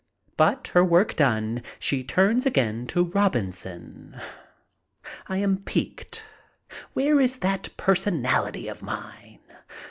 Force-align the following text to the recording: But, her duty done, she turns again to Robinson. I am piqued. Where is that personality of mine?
But, 0.35 0.69
her 0.69 0.83
duty 0.83 1.13
done, 1.13 1.61
she 1.77 2.03
turns 2.03 2.47
again 2.47 2.87
to 2.87 3.03
Robinson. 3.03 4.19
I 5.27 5.37
am 5.37 5.57
piqued. 5.57 6.23
Where 6.93 7.19
is 7.21 7.37
that 7.37 7.69
personality 7.77 8.67
of 8.67 8.81
mine? 8.81 9.41